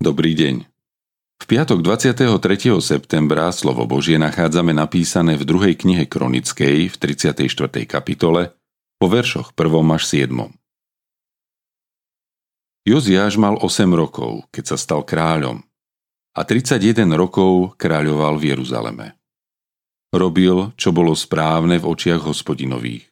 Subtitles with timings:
[0.00, 0.64] Dobrý deň.
[1.36, 2.32] V piatok 23.
[2.80, 7.36] septembra slovo Božie nachádzame napísané v druhej knihe Kronickej v 34.
[7.84, 8.56] kapitole
[8.96, 9.60] po veršoch 1.
[9.92, 10.32] až 7.
[12.88, 15.60] Joziáš mal 8 rokov, keď sa stal kráľom
[16.32, 19.20] a 31 rokov kráľoval v Jeruzaleme.
[20.16, 23.04] Robil, čo bolo správne v očiach hospodinových.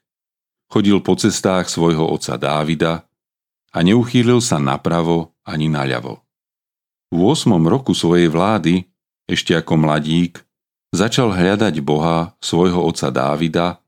[0.72, 3.04] Chodil po cestách svojho otca Dávida
[3.76, 6.24] a neuchýlil sa napravo ani naľavo.
[7.08, 7.56] V 8.
[7.64, 8.84] roku svojej vlády,
[9.24, 10.44] ešte ako mladík,
[10.92, 13.80] začal hľadať Boha, svojho otca Dávida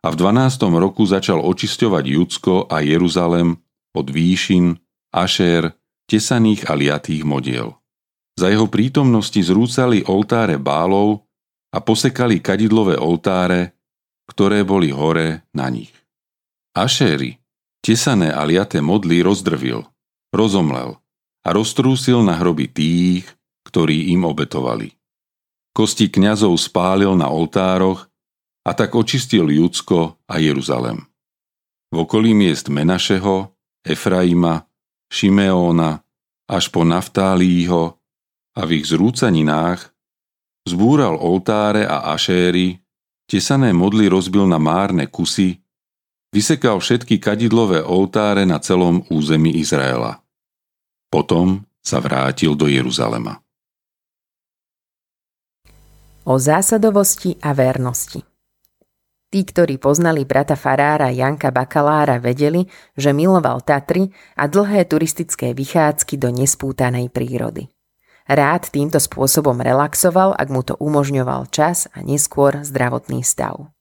[0.00, 0.72] a v 12.
[0.80, 3.60] roku začal očisťovať Judsko a Jeruzalem
[3.92, 4.80] od výšin,
[5.12, 5.76] ašér,
[6.08, 7.76] tesaných a liatých modiel.
[8.40, 11.28] Za jeho prítomnosti zrúcali oltáre bálov
[11.76, 13.76] a posekali kadidlové oltáre,
[14.32, 15.92] ktoré boli hore na nich.
[16.72, 17.36] Ašéry,
[17.84, 19.84] tesané a liaté modly rozdrvil,
[20.32, 21.01] rozomlel
[21.42, 23.26] a roztrúsil na hroby tých,
[23.66, 24.94] ktorí im obetovali.
[25.72, 28.06] Kosti kňazov spálil na oltároch
[28.62, 31.02] a tak očistil Judsko a Jeruzalem.
[31.92, 34.64] V okolí miest Menašeho, Efraima,
[35.12, 36.00] Šimeóna
[36.48, 37.98] až po Naftálího
[38.56, 39.92] a v ich zrúcaninách
[40.68, 42.78] zbúral oltáre a ašéry,
[43.26, 45.58] tesané modly rozbil na márne kusy,
[46.30, 50.21] vysekal všetky kadidlové oltáre na celom území Izraela.
[51.12, 53.44] Potom sa vrátil do Jeruzalema.
[56.24, 58.24] O zásadovosti a vernosti
[59.32, 62.64] Tí, ktorí poznali brata farára Janka Bakalára, vedeli,
[62.96, 67.68] že miloval Tatry a dlhé turistické vychádzky do nespútanej prírody.
[68.28, 73.72] Rád týmto spôsobom relaxoval, ak mu to umožňoval čas a neskôr zdravotný stav.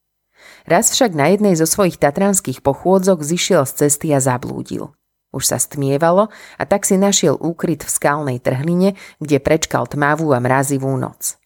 [0.67, 4.91] Raz však na jednej zo svojich tatranských pochôdzok zišiel z cesty a zablúdil–
[5.31, 6.28] už sa stmievalo
[6.59, 11.40] a tak si našiel úkryt v skalnej trhline, kde prečkal tmavú a mrazivú noc.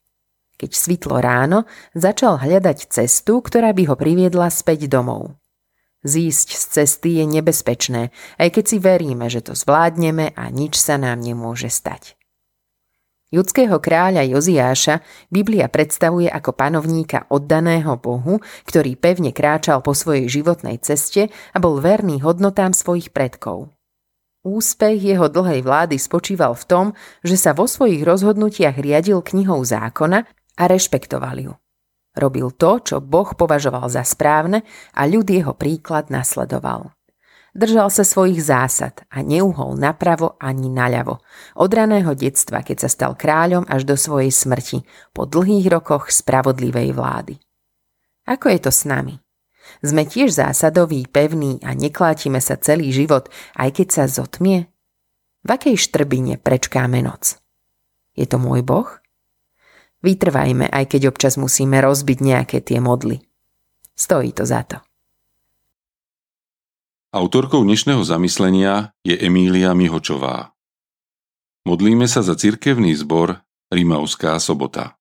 [0.55, 5.35] Keď svitlo ráno, začal hľadať cestu, ktorá by ho priviedla späť domov.
[6.05, 11.01] Zísť z cesty je nebezpečné, aj keď si veríme, že to zvládneme a nič sa
[11.01, 12.15] nám nemôže stať.
[13.35, 20.79] Judského kráľa Joziáša Biblia predstavuje ako panovníka oddaného Bohu, ktorý pevne kráčal po svojej životnej
[20.79, 23.74] ceste a bol verný hodnotám svojich predkov.
[24.45, 26.85] Úspech jeho dlhej vlády spočíval v tom,
[27.25, 30.21] že sa vo svojich rozhodnutiach riadil knihou zákona
[30.61, 31.53] a rešpektoval ju.
[32.13, 34.61] Robil to, čo Boh považoval za správne
[34.93, 36.93] a ľud jeho príklad nasledoval.
[37.57, 41.25] Držal sa svojich zásad a neuhol napravo ani naľavo.
[41.57, 46.93] Od raného detstva, keď sa stal kráľom až do svojej smrti, po dlhých rokoch spravodlivej
[46.93, 47.41] vlády.
[48.29, 49.24] Ako je to s nami?
[49.85, 54.69] Sme tiež zásadoví, pevní a neklátime sa celý život, aj keď sa zotmie?
[55.45, 57.37] V akej štrbine prečkáme noc?
[58.17, 58.89] Je to môj boh?
[60.01, 63.25] Vytrvajme, aj keď občas musíme rozbiť nejaké tie modly.
[63.93, 64.77] Stojí to za to.
[67.15, 70.51] Autorkou dnešného zamyslenia je Emília Mihočová.
[71.63, 73.39] Modlíme sa za cirkevný zbor
[73.71, 74.99] Rimavská sobota.